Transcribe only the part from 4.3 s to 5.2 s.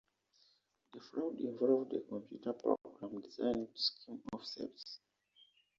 off sales.